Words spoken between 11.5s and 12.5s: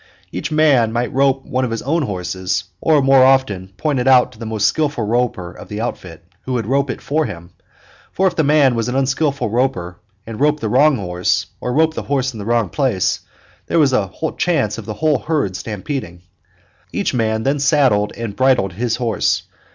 or roped the horse in the